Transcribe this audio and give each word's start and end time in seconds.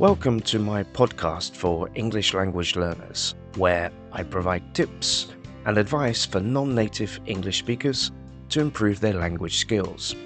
Welcome 0.00 0.40
to 0.40 0.58
my 0.58 0.82
podcast 0.82 1.54
for 1.54 1.88
English 1.94 2.34
language 2.34 2.74
learners, 2.74 3.36
where 3.54 3.92
I 4.10 4.24
provide 4.24 4.74
tips 4.74 5.28
and 5.66 5.78
advice 5.78 6.26
for 6.26 6.40
non 6.40 6.74
native 6.74 7.20
English 7.26 7.60
speakers 7.60 8.10
to 8.48 8.60
improve 8.60 8.98
their 8.98 9.14
language 9.14 9.58
skills. 9.58 10.16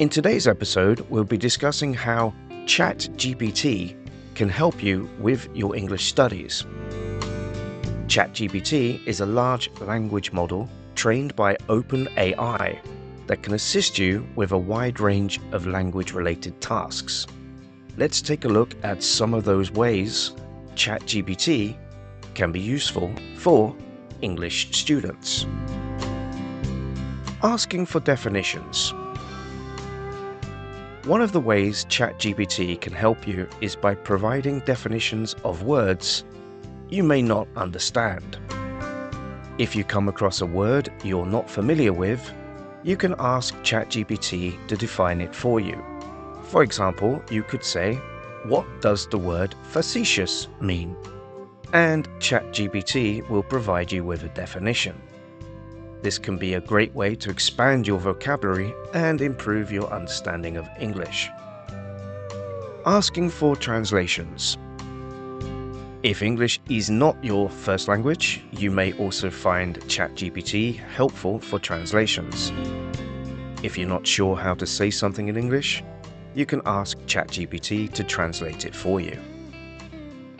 In 0.00 0.08
today's 0.08 0.48
episode, 0.48 1.06
we'll 1.08 1.22
be 1.22 1.36
discussing 1.36 1.94
how 1.94 2.34
ChatGPT 2.64 3.94
can 4.34 4.48
help 4.48 4.82
you 4.82 5.08
with 5.20 5.48
your 5.54 5.76
English 5.76 6.06
studies. 6.06 6.64
ChatGPT 8.08 9.06
is 9.06 9.20
a 9.20 9.26
large 9.26 9.70
language 9.82 10.32
model 10.32 10.68
trained 10.96 11.36
by 11.36 11.54
OpenAI 11.68 12.80
that 13.28 13.42
can 13.44 13.54
assist 13.54 14.00
you 14.00 14.26
with 14.34 14.50
a 14.50 14.58
wide 14.58 14.98
range 14.98 15.38
of 15.52 15.68
language 15.68 16.12
related 16.12 16.60
tasks 16.60 17.28
let's 17.98 18.22
take 18.22 18.44
a 18.44 18.48
look 18.48 18.76
at 18.84 19.02
some 19.02 19.34
of 19.34 19.44
those 19.44 19.72
ways 19.72 20.32
ChatGPT 20.76 21.76
can 22.34 22.52
be 22.52 22.60
useful 22.60 23.12
for 23.36 23.74
English 24.22 24.70
students. 24.70 25.46
Asking 27.42 27.86
for 27.86 27.98
definitions. 27.98 28.94
One 31.06 31.20
of 31.20 31.32
the 31.32 31.40
ways 31.40 31.86
ChatGPT 31.86 32.80
can 32.80 32.92
help 32.92 33.26
you 33.26 33.48
is 33.60 33.74
by 33.74 33.96
providing 33.96 34.60
definitions 34.60 35.34
of 35.42 35.64
words 35.64 36.24
you 36.88 37.02
may 37.02 37.20
not 37.20 37.48
understand. 37.56 38.38
If 39.58 39.74
you 39.74 39.82
come 39.82 40.08
across 40.08 40.40
a 40.40 40.46
word 40.46 40.88
you're 41.02 41.26
not 41.26 41.50
familiar 41.50 41.92
with, 41.92 42.32
you 42.84 42.96
can 42.96 43.16
ask 43.18 43.54
ChatGPT 43.56 44.68
to 44.68 44.76
define 44.76 45.20
it 45.20 45.34
for 45.34 45.58
you. 45.58 45.82
For 46.48 46.62
example, 46.62 47.22
you 47.30 47.42
could 47.42 47.62
say, 47.62 47.94
What 48.44 48.66
does 48.80 49.06
the 49.06 49.18
word 49.18 49.54
facetious 49.64 50.48
mean? 50.60 50.96
And 51.74 52.08
ChatGPT 52.20 53.28
will 53.28 53.42
provide 53.42 53.92
you 53.92 54.02
with 54.02 54.22
a 54.24 54.28
definition. 54.28 55.00
This 56.00 56.18
can 56.18 56.38
be 56.38 56.54
a 56.54 56.60
great 56.60 56.94
way 56.94 57.14
to 57.16 57.28
expand 57.28 57.86
your 57.86 57.98
vocabulary 57.98 58.72
and 58.94 59.20
improve 59.20 59.70
your 59.70 59.92
understanding 59.92 60.56
of 60.56 60.68
English. 60.80 61.28
Asking 62.86 63.28
for 63.28 63.54
translations. 63.54 64.56
If 66.02 66.22
English 66.22 66.60
is 66.70 66.88
not 66.88 67.22
your 67.22 67.50
first 67.50 67.88
language, 67.88 68.42
you 68.52 68.70
may 68.70 68.92
also 68.94 69.28
find 69.28 69.80
ChatGPT 69.80 70.78
helpful 70.78 71.40
for 71.40 71.58
translations. 71.58 72.52
If 73.62 73.76
you're 73.76 73.88
not 73.88 74.06
sure 74.06 74.36
how 74.36 74.54
to 74.54 74.66
say 74.66 74.90
something 74.90 75.26
in 75.28 75.36
English, 75.36 75.82
you 76.38 76.46
can 76.46 76.62
ask 76.66 76.96
ChatGPT 76.98 77.92
to 77.92 78.04
translate 78.04 78.64
it 78.64 78.72
for 78.72 79.00
you. 79.00 79.18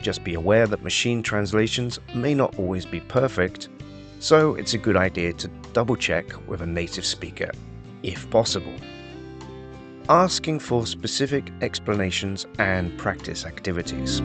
Just 0.01 0.23
be 0.23 0.35
aware 0.35 0.69
that 0.69 0.85
machine 0.85 1.25
translations 1.25 1.99
may 2.15 2.35
not 2.35 2.57
always 2.57 2.87
be 2.87 3.01
perfect, 3.01 3.69
so 4.21 4.55
it's 4.55 4.75
a 4.75 4.79
good 4.79 4.97
idea 4.97 5.33
to 5.33 5.49
double 5.73 5.97
check 5.97 6.25
with 6.47 6.63
a 6.63 6.67
native 6.67 7.05
speaker, 7.05 7.51
if 8.05 8.31
possible. 8.31 8.73
Asking 10.09 10.61
for 10.61 10.87
specific 10.87 11.51
explanations 11.63 12.47
and 12.61 12.97
practice 12.97 13.45
activities. 13.45 14.21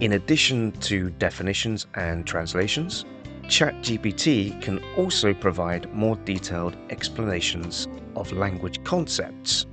In 0.00 0.12
addition 0.12 0.72
to 0.72 1.08
definitions 1.08 1.86
and 1.94 2.26
translations, 2.26 3.06
ChatGPT 3.44 4.60
can 4.60 4.84
also 4.98 5.32
provide 5.32 5.90
more 5.94 6.16
detailed 6.16 6.76
explanations 6.90 7.88
of 8.14 8.30
language 8.32 8.84
concepts 8.84 9.64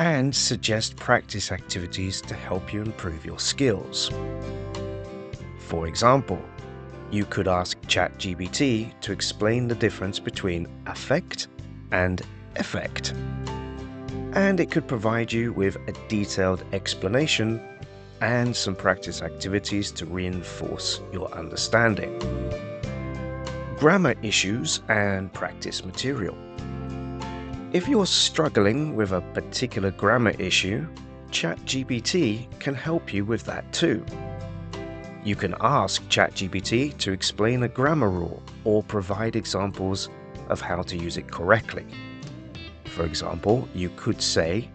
and 0.00 0.34
suggest 0.34 0.96
practice 0.96 1.52
activities 1.52 2.22
to 2.22 2.32
help 2.34 2.72
you 2.72 2.80
improve 2.80 3.22
your 3.26 3.38
skills. 3.38 4.10
For 5.58 5.86
example, 5.86 6.40
you 7.10 7.26
could 7.26 7.46
ask 7.46 7.78
ChatGPT 7.82 8.98
to 9.02 9.12
explain 9.12 9.68
the 9.68 9.74
difference 9.74 10.18
between 10.18 10.66
affect 10.86 11.48
and 11.92 12.22
effect. 12.56 13.12
And 14.32 14.58
it 14.58 14.70
could 14.70 14.88
provide 14.88 15.30
you 15.30 15.52
with 15.52 15.76
a 15.86 15.92
detailed 16.08 16.64
explanation 16.72 17.60
and 18.22 18.56
some 18.56 18.74
practice 18.74 19.20
activities 19.20 19.90
to 19.92 20.06
reinforce 20.06 21.02
your 21.12 21.30
understanding. 21.34 22.18
Grammar 23.76 24.14
issues 24.22 24.80
and 24.88 25.30
practice 25.34 25.84
material. 25.84 26.38
If 27.72 27.86
you're 27.86 28.06
struggling 28.06 28.96
with 28.96 29.12
a 29.12 29.20
particular 29.20 29.92
grammar 29.92 30.34
issue, 30.40 30.88
ChatGPT 31.30 32.58
can 32.58 32.74
help 32.74 33.14
you 33.14 33.24
with 33.24 33.44
that 33.44 33.72
too. 33.72 34.04
You 35.22 35.36
can 35.36 35.54
ask 35.60 36.02
ChatGPT 36.08 36.96
to 36.98 37.12
explain 37.12 37.62
a 37.62 37.68
grammar 37.68 38.10
rule 38.10 38.42
or 38.64 38.82
provide 38.82 39.36
examples 39.36 40.08
of 40.48 40.60
how 40.60 40.82
to 40.82 40.96
use 40.96 41.16
it 41.16 41.30
correctly. 41.30 41.86
For 42.86 43.04
example, 43.04 43.68
you 43.72 43.90
could 43.90 44.20
say, 44.20 44.68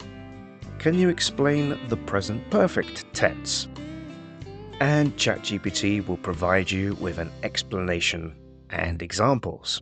Can 0.79 0.97
you 0.97 1.09
explain 1.09 1.77
the 1.89 1.97
present 1.97 2.49
perfect 2.49 3.13
tense? 3.13 3.67
And 4.79 5.17
ChatGPT 5.17 6.07
will 6.07 6.15
provide 6.15 6.71
you 6.71 6.93
with 7.01 7.17
an 7.17 7.31
explanation 7.43 8.37
and 8.69 9.01
examples. 9.01 9.81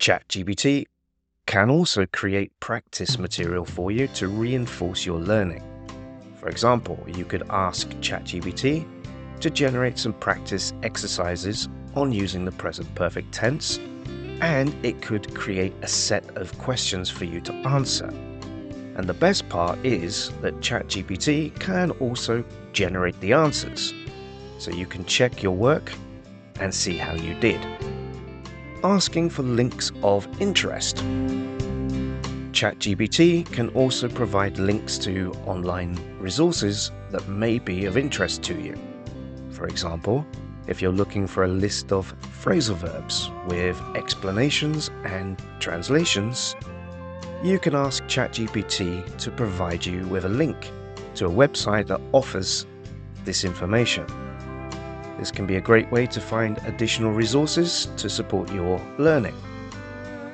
ChatGPT 0.00 0.86
can 1.46 1.70
also 1.70 2.06
create 2.06 2.58
practice 2.60 3.18
material 3.18 3.64
for 3.64 3.90
you 3.90 4.06
to 4.08 4.28
reinforce 4.28 5.04
your 5.04 5.18
learning. 5.18 5.62
For 6.36 6.48
example, 6.48 7.04
you 7.06 7.24
could 7.24 7.42
ask 7.50 7.88
ChatGPT 8.00 8.86
to 9.40 9.50
generate 9.50 9.98
some 9.98 10.12
practice 10.12 10.72
exercises 10.82 11.68
on 11.94 12.12
using 12.12 12.44
the 12.44 12.52
present 12.52 12.92
perfect 12.94 13.32
tense, 13.32 13.78
and 14.40 14.74
it 14.84 15.02
could 15.02 15.34
create 15.34 15.74
a 15.82 15.88
set 15.88 16.36
of 16.36 16.56
questions 16.58 17.10
for 17.10 17.24
you 17.24 17.40
to 17.40 17.52
answer. 17.52 18.06
And 18.96 19.06
the 19.06 19.14
best 19.14 19.48
part 19.48 19.84
is 19.84 20.30
that 20.40 20.54
ChatGPT 20.60 21.58
can 21.58 21.90
also 21.92 22.44
generate 22.72 23.18
the 23.20 23.32
answers, 23.32 23.92
so 24.58 24.70
you 24.70 24.86
can 24.86 25.04
check 25.04 25.42
your 25.42 25.54
work 25.54 25.92
and 26.60 26.74
see 26.74 26.96
how 26.96 27.14
you 27.14 27.34
did 27.40 27.60
asking 28.84 29.30
for 29.30 29.42
links 29.42 29.92
of 30.02 30.28
interest. 30.40 30.96
ChatGPT 32.52 33.50
can 33.50 33.68
also 33.70 34.08
provide 34.08 34.58
links 34.58 34.98
to 34.98 35.32
online 35.46 35.98
resources 36.18 36.90
that 37.10 37.26
may 37.28 37.58
be 37.58 37.86
of 37.86 37.96
interest 37.96 38.42
to 38.44 38.60
you. 38.60 38.76
For 39.50 39.66
example, 39.66 40.26
if 40.66 40.80
you're 40.80 40.92
looking 40.92 41.26
for 41.26 41.44
a 41.44 41.48
list 41.48 41.92
of 41.92 42.14
phrasal 42.20 42.76
verbs 42.76 43.30
with 43.48 43.80
explanations 43.94 44.90
and 45.04 45.42
translations, 45.60 46.54
you 47.42 47.58
can 47.58 47.74
ask 47.74 48.04
ChatGPT 48.04 49.16
to 49.18 49.30
provide 49.30 49.84
you 49.84 50.06
with 50.06 50.24
a 50.24 50.28
link 50.28 50.70
to 51.16 51.26
a 51.26 51.30
website 51.30 51.88
that 51.88 52.00
offers 52.12 52.66
this 53.24 53.44
information. 53.44 54.06
This 55.22 55.30
can 55.30 55.46
be 55.46 55.54
a 55.54 55.60
great 55.60 55.88
way 55.92 56.08
to 56.08 56.20
find 56.20 56.58
additional 56.66 57.12
resources 57.12 57.86
to 57.96 58.10
support 58.10 58.52
your 58.52 58.84
learning. 58.98 59.36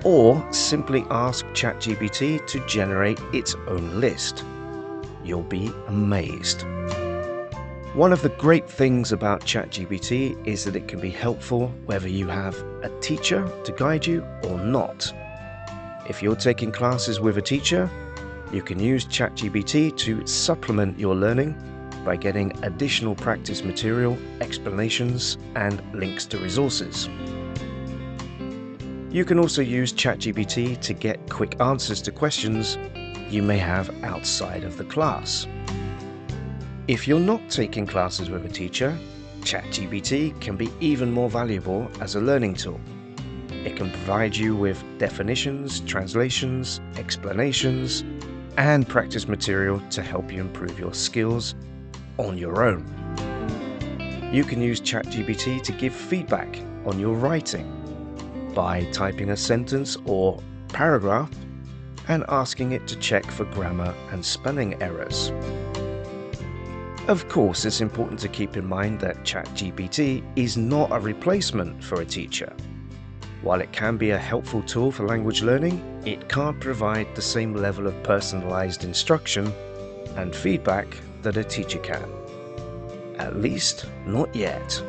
Or 0.03 0.43
simply 0.51 1.05
ask 1.11 1.45
ChatGPT 1.49 2.47
to 2.47 2.67
generate 2.67 3.21
its 3.35 3.55
own 3.67 4.01
list. 4.01 4.47
You'll 5.23 5.43
be 5.43 5.71
amazed. 5.89 6.63
One 7.93 8.15
of 8.15 8.23
the 8.23 8.33
great 8.39 8.67
things 8.67 9.13
about 9.13 9.43
ChatGPT 9.43 10.47
is 10.47 10.65
that 10.65 10.75
it 10.75 10.89
can 10.89 11.01
be 11.01 11.11
helpful 11.11 11.69
whether 11.85 12.09
you 12.09 12.27
have 12.29 12.57
a 12.83 12.91
teacher 13.03 13.47
to 13.65 13.73
guide 13.73 14.07
you 14.07 14.25
or 14.45 14.59
not. 14.59 15.13
If 16.09 16.23
you're 16.23 16.35
taking 16.35 16.73
classes 16.73 17.21
with 17.21 17.37
a 17.37 17.43
teacher, 17.43 17.91
you 18.55 18.63
can 18.63 18.81
use 18.81 19.05
ChatGPT 19.05 19.95
to 19.99 20.27
supplement 20.27 20.99
your 20.99 21.15
learning 21.15 21.55
by 22.09 22.17
getting 22.17 22.51
additional 22.65 23.15
practice 23.15 23.63
material, 23.63 24.17
explanations, 24.41 25.37
and 25.57 25.83
links 25.93 26.25
to 26.25 26.39
resources. 26.39 27.07
You 29.11 29.27
can 29.27 29.39
also 29.39 29.61
use 29.61 29.93
ChatGPT 29.93 30.81
to 30.81 30.95
get 30.95 31.29
quick 31.29 31.61
answers 31.61 32.01
to 32.01 32.11
questions 32.11 32.79
you 33.29 33.43
may 33.43 33.59
have 33.59 33.91
outside 34.05 34.65
of 34.65 34.79
the 34.79 34.85
class. 34.85 35.47
If 36.87 37.07
you're 37.07 37.21
not 37.21 37.43
taking 37.51 37.87
classes 37.87 38.31
with 38.31 38.47
a 38.47 38.49
teacher, 38.49 38.99
ChatGPT 39.41 40.41
can 40.41 40.57
be 40.57 40.71
even 40.81 41.13
more 41.13 41.29
valuable 41.29 41.91
as 42.01 42.15
a 42.15 42.23
learning 42.23 42.55
tool. 42.55 42.81
It 43.51 43.77
can 43.77 43.91
provide 43.91 44.35
you 44.35 44.57
with 44.57 44.83
definitions, 44.97 45.81
translations, 45.81 46.81
explanations, 46.97 48.03
and 48.57 48.89
practice 48.89 49.29
material 49.29 49.83
to 49.91 50.03
help 50.03 50.33
you 50.33 50.41
improve 50.41 50.79
your 50.79 50.95
skills 50.95 51.55
on 52.19 52.37
your 52.37 52.63
own. 52.63 52.85
You 54.33 54.45
can 54.45 54.61
use 54.61 54.81
ChatGPT 54.81 55.63
to 55.63 55.73
give 55.73 55.95
feedback 55.95 56.61
on 56.85 56.99
your 56.99 57.15
writing 57.15 57.75
by 58.55 58.85
typing 58.93 59.31
a 59.31 59.37
sentence 59.37 59.97
or 60.05 60.43
paragraph 60.69 61.31
and 62.09 62.25
asking 62.29 62.73
it 62.73 62.87
to 62.89 62.97
check 62.97 63.25
for 63.25 63.45
grammar 63.47 63.95
and 64.11 64.25
spelling 64.25 64.81
errors. 64.83 65.33
Of 67.09 67.29
course, 67.29 67.65
it's 67.65 67.81
important 67.81 68.21
to 68.21 68.29
keep 68.29 68.57
in 68.57 68.67
mind 68.67 69.01
that 69.01 69.25
ChatGPT 69.25 70.23
is 70.37 70.59
not 70.59 70.93
a 70.93 71.01
replacement 71.01 71.83
for 71.83 72.03
a 72.03 72.05
teacher. 72.05 72.55
While 73.41 73.63
it 73.63 73.73
can 73.73 73.97
be 73.97 74.11
a 74.11 74.19
helpful 74.19 74.63
tool 74.63 74.93
for 74.93 75.07
language 75.07 75.43
learning, 75.43 76.03
it 76.05 76.29
can't 76.29 76.61
provide 76.61 77.15
the 77.15 77.23
same 77.23 77.55
level 77.55 77.87
of 77.87 78.03
personalized 78.03 78.85
instruction 78.85 79.51
and 80.17 80.35
feedback 80.35 80.89
that 81.23 81.37
a 81.37 81.45
teacher 81.45 81.79
can. 81.79 82.11
At 83.19 83.37
least, 83.37 83.87
not 84.07 84.35
yet. 84.35 84.83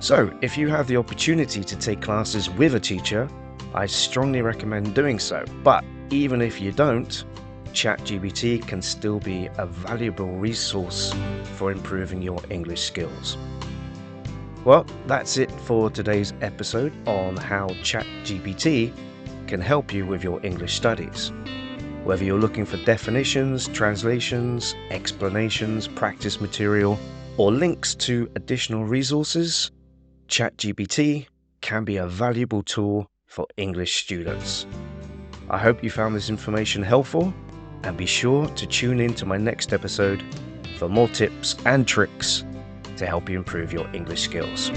So, 0.00 0.32
if 0.42 0.58
you 0.58 0.68
have 0.68 0.86
the 0.86 0.96
opportunity 0.96 1.62
to 1.62 1.76
take 1.76 2.00
classes 2.00 2.50
with 2.50 2.74
a 2.74 2.80
teacher, 2.80 3.28
I 3.74 3.86
strongly 3.86 4.42
recommend 4.42 4.94
doing 4.94 5.18
so. 5.18 5.44
But 5.62 5.84
even 6.10 6.42
if 6.42 6.60
you 6.60 6.72
don't, 6.72 7.24
ChatGPT 7.72 8.66
can 8.66 8.82
still 8.82 9.18
be 9.18 9.48
a 9.58 9.66
valuable 9.66 10.26
resource 10.26 11.14
for 11.56 11.72
improving 11.72 12.20
your 12.20 12.40
English 12.50 12.82
skills. 12.82 13.38
Well, 14.64 14.86
that's 15.06 15.38
it 15.38 15.50
for 15.62 15.90
today's 15.90 16.34
episode 16.40 16.92
on 17.08 17.36
how 17.36 17.68
ChatGPT 17.68 18.92
can 19.46 19.60
help 19.60 19.92
you 19.92 20.06
with 20.06 20.22
your 20.22 20.44
English 20.44 20.74
studies. 20.74 21.32
Whether 22.04 22.24
you're 22.24 22.40
looking 22.40 22.64
for 22.64 22.78
definitions, 22.78 23.68
translations, 23.68 24.74
explanations, 24.90 25.86
practice 25.86 26.40
material, 26.40 26.98
or 27.36 27.52
links 27.52 27.94
to 27.94 28.28
additional 28.34 28.84
resources, 28.84 29.70
ChatGPT 30.26 31.26
can 31.60 31.84
be 31.84 31.98
a 31.98 32.06
valuable 32.06 32.64
tool 32.64 33.06
for 33.26 33.46
English 33.56 34.02
students. 34.02 34.66
I 35.48 35.58
hope 35.58 35.84
you 35.84 35.90
found 35.90 36.16
this 36.16 36.28
information 36.28 36.82
helpful 36.82 37.32
and 37.84 37.96
be 37.96 38.06
sure 38.06 38.48
to 38.48 38.66
tune 38.66 38.98
in 38.98 39.14
to 39.14 39.24
my 39.24 39.36
next 39.36 39.72
episode 39.72 40.24
for 40.78 40.88
more 40.88 41.08
tips 41.08 41.54
and 41.66 41.86
tricks 41.86 42.44
to 42.96 43.06
help 43.06 43.28
you 43.28 43.38
improve 43.38 43.72
your 43.72 43.88
English 43.94 44.22
skills. 44.22 44.72